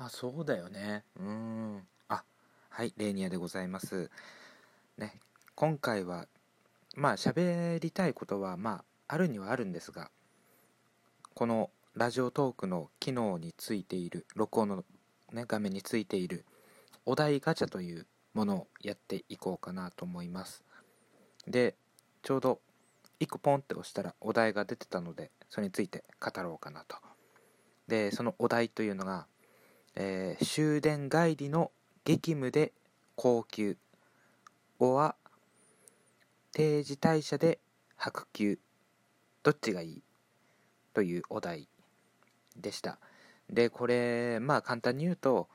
[0.00, 1.02] あそうだよね。
[1.18, 1.82] うん。
[2.08, 2.22] あ
[2.70, 4.10] はいレーニアでございます。
[4.96, 5.14] ね
[5.56, 6.26] 今回は
[6.94, 10.10] まあ喋りたいことはまああるにはあるんですが
[11.34, 14.84] このラジオトークの機能についている録音の、
[15.32, 16.44] ね、画面についている
[17.04, 20.62] お題ガチャというものをやっていこうかなと思います。
[21.48, 21.74] で
[22.22, 22.60] ちょうど
[23.18, 26.96] 1個ポンって押したらお題が出てたのでそれについて語ろうかなと。
[27.88, 29.26] でそのお題というのが、
[29.94, 31.70] えー、終電帰りの
[32.04, 32.72] 激務で
[33.16, 33.76] 高級。
[34.78, 35.16] おは
[36.52, 37.58] 定時退社で
[37.96, 38.58] 白球
[39.42, 40.02] どっちがいい？
[40.94, 41.68] というお題
[42.56, 42.98] でした。
[43.50, 45.48] でこれまあ簡単に言うと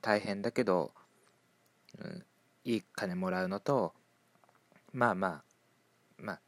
[0.00, 0.92] 大変だけど、
[1.98, 2.24] うん、
[2.64, 3.92] いい金もらうのと
[4.92, 5.42] まあまあ
[6.18, 6.40] まあ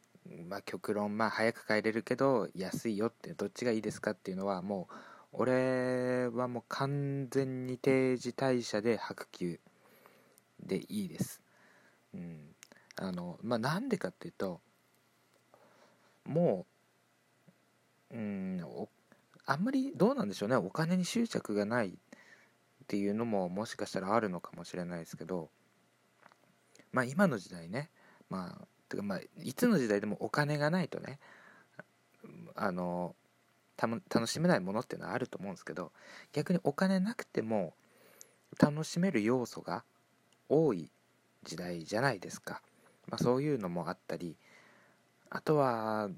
[0.49, 4.95] まあ極論まあ早く帰れるけど安いよってどっちがいいですかっていうのはもう
[5.33, 9.61] 俺はもう完全に定時退社で白球
[10.61, 11.43] でいいです。
[12.15, 12.55] うん。
[12.97, 14.61] あの、まあなんでかっていうと
[16.31, 16.67] も
[18.13, 18.65] う、うん、
[19.47, 21.93] あんまりどうなんでしょうねお金に執着がないっ
[22.87, 25.49] ていうのももしかしたらあるのかもしれないですけど
[26.93, 27.91] まあ今の時代ね
[28.29, 31.19] まあてかまあいつの時代でもお金がないとね
[32.55, 33.15] あの
[33.81, 35.93] 楽しめないものっていうのはあると思うんですけど
[36.33, 37.75] 逆にお金なくても
[38.61, 39.85] 楽しめる要素が
[40.49, 40.91] 多い
[41.45, 42.61] 時代じゃないですか、
[43.09, 44.37] まあ、そういうのもあったり
[45.31, 46.11] あとは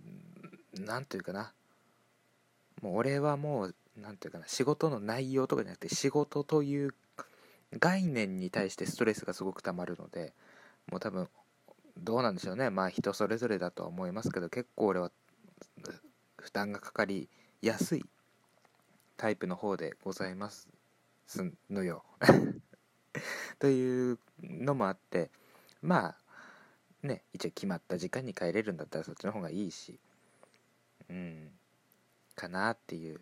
[0.74, 1.52] 何というかな。
[2.80, 4.48] もう俺はもう何ていうかな。
[4.48, 6.94] 仕事の内容とかじゃなくて仕事という
[7.78, 10.32] 概念に対してストレスがすごくたまるので
[10.90, 11.28] もう多分
[11.98, 12.70] どうなんでしょうね。
[12.70, 15.12] まあ人それぞれだとは思いますけど結構俺は
[16.38, 17.28] 負担がかかり
[17.62, 18.04] やすい。
[19.16, 20.68] タイプの方でございます
[21.70, 22.04] のよ。
[23.60, 25.30] というのもあって
[25.80, 30.00] まあね一応決まった時間に帰れるんだったらそっちの方がいいし
[31.08, 31.52] うん
[32.34, 33.20] かなっていう。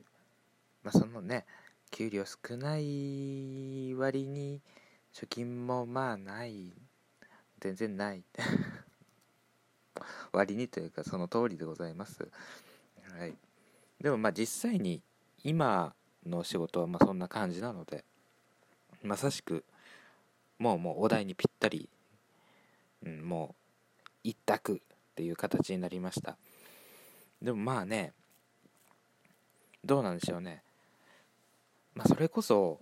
[0.83, 1.45] まあそのね
[1.91, 4.63] 給料少ない割に
[5.13, 6.73] 貯金もまあない
[7.61, 8.25] 全然ない。
[10.33, 12.27] 割にというかその通りでございます。
[13.19, 13.37] はい。
[14.01, 15.03] でもまあ実際に
[15.45, 15.95] 今
[16.27, 18.05] の仕事はまあそんな感じなので
[19.03, 19.65] まさしく
[20.59, 21.89] もうもうお題にぴったり、
[23.05, 26.37] うん、もう一択っていう形になりました。
[27.41, 28.13] でもまあね
[29.85, 30.63] どうなんでしょうね。
[31.95, 32.79] まあそれこそ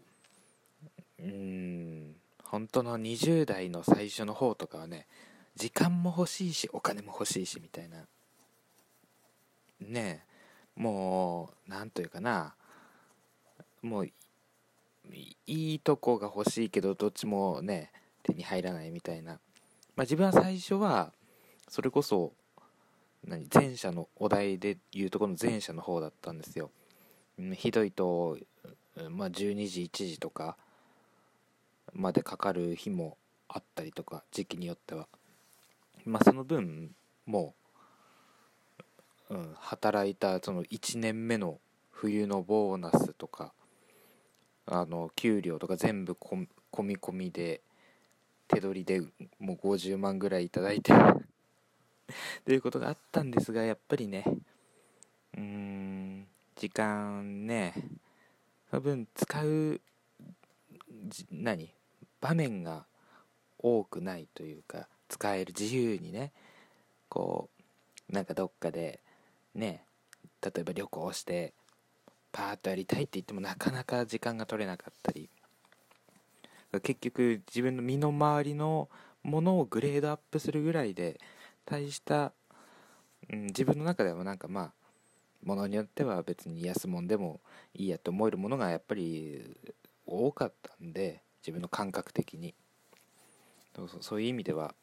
[1.21, 5.06] うん本当の20代の最初の方とかはね
[5.55, 8.06] 時間も欲しいしお金も欲しいしみたいな。
[9.81, 10.28] ねえ。
[10.78, 12.55] もう何というかな。
[13.83, 14.15] もうい
[15.47, 17.91] いとこが欲しいけどどっちもね
[18.22, 19.38] 手に入らないみたいな、ま
[19.99, 21.12] あ、自分は最初は
[21.69, 22.33] それこそ
[23.27, 26.71] 何前者のお題でいうとこの前者の方だったんですよ。
[27.55, 28.38] ひどいと、
[29.11, 30.56] まあ、12時1時とか
[31.93, 33.17] までかかる日も
[33.49, 35.09] あったりとか時期によっては。
[36.05, 36.94] まあその分
[37.27, 37.58] もう
[39.31, 41.59] う、ん、働いたその1年目の
[41.91, 43.53] 冬のボーナスとか
[44.66, 46.47] あの給料とか全部込
[46.83, 47.62] み込みで
[48.47, 49.00] 手取りで
[49.38, 50.93] もう50万ぐらいいただいて
[52.44, 54.25] ということがあったんですがやっぱりね
[55.34, 57.75] うーん時間ね
[58.71, 59.81] 多分使う
[61.31, 61.75] 何？
[62.21, 62.84] 場面が
[63.59, 66.33] 多くないというか使える自由にね
[67.09, 67.49] こ
[68.11, 69.00] うなんかどっかで
[69.55, 69.85] ね
[70.43, 71.53] 例えば旅行して
[72.33, 75.29] パーッとやりたいって言ってもなかなか時間が取れなかったり
[76.83, 78.89] 結局自分の身の回りの
[79.23, 81.19] ものをグレードアップするぐらいで
[81.65, 82.33] 大した、
[83.33, 84.73] うん、自分の中ではなんかまあ
[85.45, 87.41] ものによっては別に安物でも
[87.75, 89.57] いいやと思えるものがやっぱり
[90.07, 92.55] 多かったんで自分の感覚的に。
[93.77, 94.75] そうそういう意味では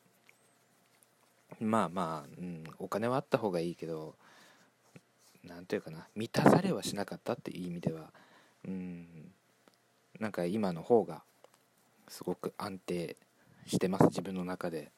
[1.59, 4.15] まあまあ、うん、お金はあった方がいいけど
[5.47, 8.11] 何というかな満たされはしなかったっていう意味では
[8.67, 9.07] うん
[10.19, 11.23] なんか今の方が
[12.07, 13.17] すごく安定
[13.67, 14.91] してます自分の中で。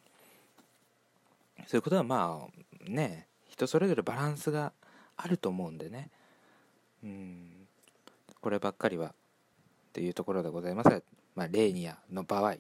[1.66, 4.74] そういうことはまあね人それぞれバランスが
[5.16, 6.10] あると思うんでね。
[7.04, 7.68] うん
[8.42, 9.14] こればっかりは
[9.94, 11.02] というところでございますが、
[11.36, 12.58] まあ、レーニアの場合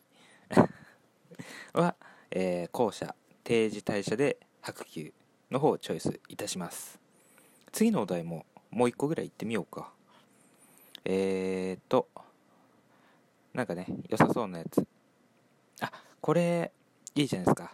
[1.73, 1.95] は、
[2.31, 5.13] えー、後者定時退社で白球
[5.51, 7.06] の方をチョイスいたします。
[7.77, 9.91] 次のお題ももう一個ぐらい行ってみようか。
[11.05, 12.07] えーと
[13.53, 14.83] なんかね良さそうなやつ。
[15.81, 16.71] あこれ
[17.13, 17.71] いいじゃないですか、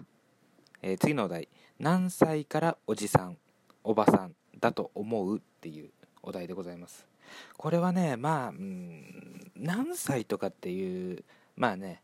[0.81, 1.47] えー、次のお題。
[1.79, 3.37] 何歳からおじさん
[3.85, 5.89] おばさんだと思うっていう
[6.21, 7.07] お題でございます。
[7.55, 11.23] これはねまあ、うん、何歳とかっていう
[11.55, 12.01] まあね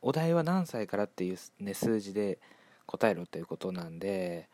[0.00, 2.38] お題は何歳からっていう、ね、数字で
[2.86, 4.48] 答えろということなんで、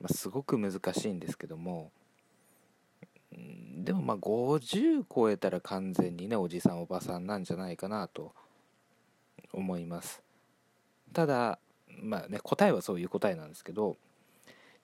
[0.00, 1.90] まあ、すごく難しいんですけども
[4.08, 8.32] まあ50超えたら完全にねおじさんおばさんなんじゃないかなと
[9.52, 10.22] 思います。
[11.12, 11.58] ただ
[12.00, 13.98] まあね答えはそういう答えなんですけど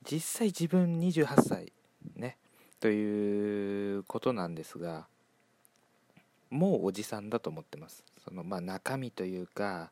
[0.02, 1.72] 実際自分28歳
[2.16, 2.36] ね
[2.80, 5.06] ということなんですが
[6.50, 8.04] もうおじさんだと思ってます。
[8.28, 9.90] そのまあ中身というか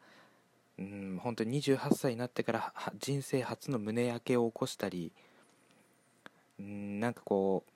[0.78, 5.10] うん本当に28歳になってから人生初の胸焼けを起こしたり
[6.60, 7.71] うんなんかこう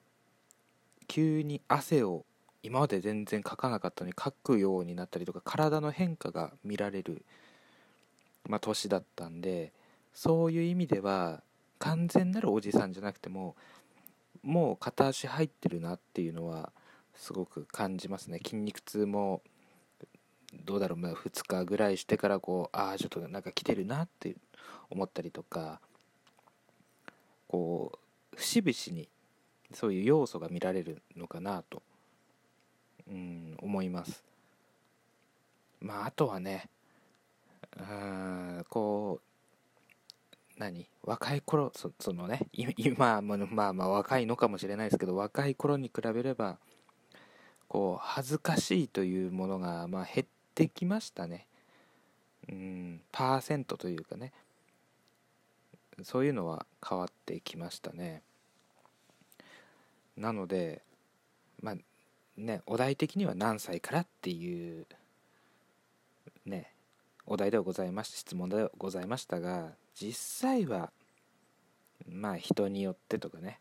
[1.07, 2.25] 急に汗を
[2.63, 7.25] 今まで全然かかなかったのにかくようになったりとか体の変化が見られる、
[8.49, 9.73] まあ、年だったんで
[10.15, 11.43] そういう意味では
[11.79, 13.55] 完全なるおじさんじゃなくても
[14.43, 16.73] もう片足入ってるなっていうのは
[17.15, 18.41] すごく感じますね。
[18.45, 19.43] 筋肉痛も
[20.65, 24.37] どうだろう、まあ、2日ぐらいしてからこうああちょっとなんか来てるなって
[24.91, 25.81] 思ったりとか
[27.49, 29.09] こう節々に
[29.73, 31.83] そういう要素が見られるのかなと、
[33.09, 34.25] うん、思います。
[35.81, 36.69] まああとはね
[37.79, 46.59] うんこう何若い頃そそのね今まあまあ若いのかもしれないですけど若い頃に比べれば
[47.69, 51.47] こう恥ずかしいというものがまあ減ってきましたね。
[52.49, 54.33] うんパーセントというかね。
[56.03, 58.23] そういうのは変わってきましたね。
[60.17, 60.83] なので
[61.63, 61.77] まあ
[62.37, 64.87] ねお題的には何歳からっていう
[66.45, 66.73] ね
[67.27, 70.13] お題ではございまし質問ではございましたが実
[70.49, 70.91] 際は
[72.09, 73.59] まあ人によってとかね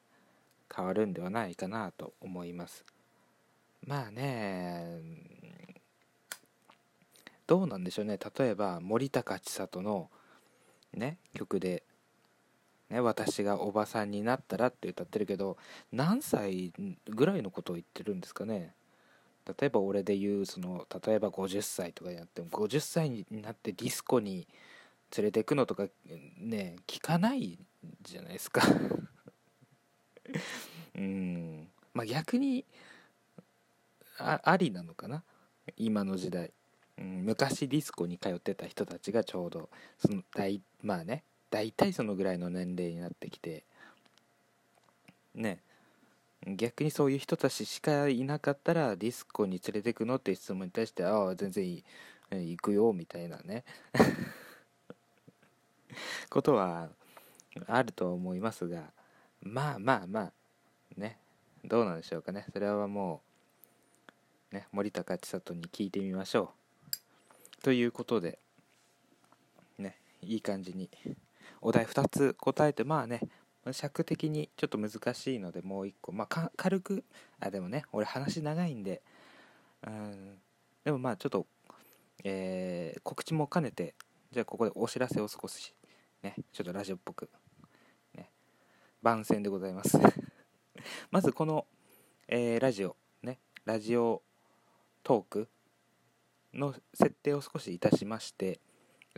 [0.73, 2.83] 変わるんではないかなと思います。
[3.85, 4.99] まあね
[7.47, 8.17] どうなんでしょうね。
[8.37, 10.09] 例えば森高千里の
[10.93, 11.83] ね曲で
[12.89, 15.57] ね、私がおばさんになったらって歌ってるけど
[15.91, 16.71] 何歳
[17.09, 18.73] ぐらいのことを言ってるんですかね。
[19.59, 24.47] 例えば俺で言うその例えば50歳とかになっても50歳になってディスコに
[25.15, 25.85] 連れてくのとか
[26.39, 27.59] ね聞かない
[28.01, 28.61] じゃないですか。
[30.95, 31.67] うん。
[31.93, 32.65] まあ逆に
[34.17, 35.23] あありなのかな。
[35.77, 36.51] 今の時代、
[36.97, 41.23] うん、昔ディスコに通ってた人たちがちょうどその大まあね
[41.55, 43.63] 大体そのぐらいの年齢になってきて
[45.33, 45.59] ね
[46.45, 51.83] 逆にそういう人たちしかいなかったらディスコに連れてくのって質問に対してああ全然いい
[52.51, 53.63] 行くよみたいなね。
[56.29, 56.89] ことは
[57.67, 58.91] あると思いますが
[59.39, 60.33] まあまあまあ
[60.97, 61.17] ね
[61.63, 62.45] どうなんでしょうかね。
[62.51, 63.21] それはも
[64.51, 66.51] うね森高千里に聞いてみましょ
[67.61, 67.61] う。
[67.63, 68.39] ということで
[69.77, 70.89] ねいい感じに
[71.61, 73.21] お題2つ答えてまあね
[73.71, 76.11] 尺的にちょっと難しいのでもう1個。
[76.11, 77.03] まあ軽く
[77.39, 79.01] あでもね俺話長いんで。
[79.85, 80.37] うん。
[80.83, 81.47] でもまあちょっと
[82.23, 83.93] えー、告知も兼ねて
[84.31, 85.75] じゃあここでお知らせを少し
[86.23, 87.29] ねちょっとラジオっぽく
[88.15, 88.31] ね
[89.01, 89.99] 番宣でございます。
[91.11, 91.67] まずこの、
[92.27, 94.23] えー、ラジオねラジオ
[95.03, 95.49] トーク
[96.53, 98.59] の設定を少しいたしまして、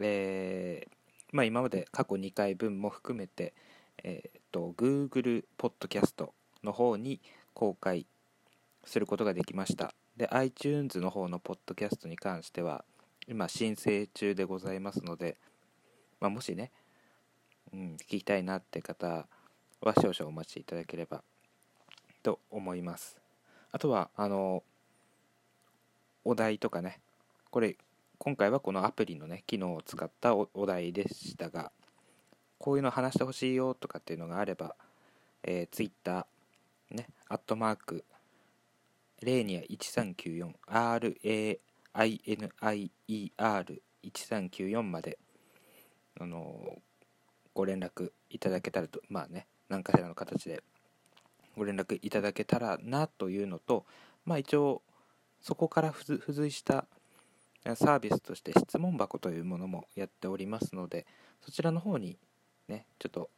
[0.01, 0.96] えー、
[1.31, 3.53] まあ、今まで過去2回分も含めて、
[4.03, 7.19] えーと、Google ポッドキャストの方に
[7.53, 8.05] 公開
[8.85, 9.93] することができました。
[10.15, 12.83] で iTunes の方のポッドキャストに関しては
[13.27, 15.37] 今申請中でございますので、
[16.19, 16.71] まあ、もしね、
[17.73, 19.27] うん、聞きたいなって方
[19.81, 21.21] は少々お待ちいただければ
[22.23, 23.17] と思います。
[23.71, 24.63] あとはあの
[26.23, 26.99] お題とかね
[27.51, 27.77] これ
[28.19, 31.71] 今回はこのアプリのね機能を使ったお題でしたが
[32.57, 34.75] こういうの話してほしいよとかっていうのがあれば、
[35.43, 36.25] えー、Twitter
[36.91, 38.03] ねアットマーク
[39.21, 40.53] レーニア1394
[41.95, 45.17] RAINIER1394 まで
[46.19, 46.79] あの
[47.53, 50.63] ご連絡いただけたらとまあね何かしらの形で
[51.55, 53.85] ご連絡いただけたらなというのと
[54.25, 54.81] まあ一応
[55.41, 56.85] そこから付随した
[57.63, 61.05] サービスとして質問箱というものもやっておりますので
[61.41, 62.17] そちらの方に
[62.67, 63.29] ねちょっと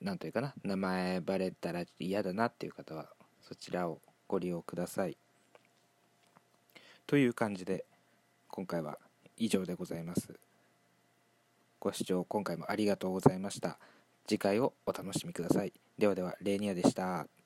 [0.00, 3.08] 何というかな名前バレたら嫌だなっていう方は
[3.40, 5.16] そちらをご利用ください。
[7.06, 7.84] という感じで
[8.48, 8.98] 今回は
[9.36, 10.38] 以上でございます。
[11.80, 13.78] ご視聴今回もありがとうございました。
[14.26, 15.72] 次回をお楽しみください。
[15.98, 17.41] ではではレーニアでした。